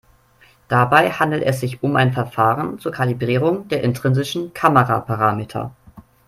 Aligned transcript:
Dabei 0.67 1.11
handelt 1.11 1.43
es 1.43 1.59
sich 1.59 1.83
um 1.83 1.95
ein 1.95 2.11
Verfahren 2.11 2.79
zur 2.79 2.91
Kalibrierung 2.91 3.67
der 3.67 3.83
intrinsischen 3.83 4.51
Kameraparameter. 4.51 5.75